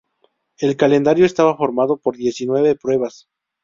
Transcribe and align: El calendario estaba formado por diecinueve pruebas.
El 0.57 0.77
calendario 0.77 1.27
estaba 1.27 1.55
formado 1.55 1.97
por 1.97 2.15
diecinueve 2.17 2.73
pruebas. 2.75 3.27